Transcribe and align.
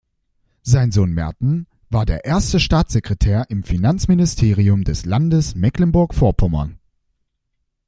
Sein 0.63 0.91
Sohn 0.91 1.11
Merten 1.13 1.67
war 1.91 2.07
der 2.07 2.25
erste 2.25 2.59
Staatssekretär 2.59 3.45
im 3.51 3.61
Finanzministerium 3.63 4.83
des 4.83 5.05
Landes 5.05 5.53
Mecklenburg-Vorpommern. 5.53 6.79